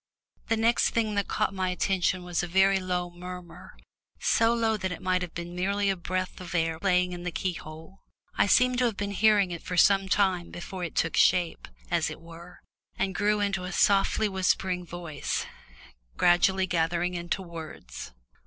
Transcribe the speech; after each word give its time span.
The 0.47 0.57
first 0.57 0.95
thing 0.95 1.13
that 1.13 1.27
caught 1.27 1.53
my 1.53 1.69
attention 1.69 2.23
was 2.23 2.41
a 2.41 2.47
very 2.47 2.79
low 2.79 3.11
murmur 3.11 3.77
so 4.19 4.51
low 4.51 4.75
that 4.75 4.91
it 4.91 4.99
might 4.99 5.21
have 5.21 5.35
been 5.35 5.55
merely 5.55 5.91
a 5.91 5.95
breath 5.95 6.41
of 6.41 6.55
air 6.55 6.79
playing 6.79 7.11
in 7.13 7.21
the 7.21 7.31
keyhole; 7.31 7.99
I 8.33 8.47
seemed 8.47 8.79
to 8.79 8.85
have 8.85 8.97
been 8.97 9.11
hearing 9.11 9.51
it 9.51 9.61
for 9.61 9.77
some 9.77 10.09
time 10.09 10.49
before 10.49 10.83
it 10.83 10.95
took 10.95 11.15
shape, 11.15 11.67
as 11.91 12.09
it 12.09 12.19
were, 12.19 12.61
and 12.97 13.13
grew 13.13 13.41
into 13.41 13.63
a 13.63 13.71
softly 13.71 14.27
whispering 14.27 14.87
voice, 14.87 15.45
gradually 16.17 16.65
gathering 16.65 17.13
into 17.13 17.43
words. 17.43 18.11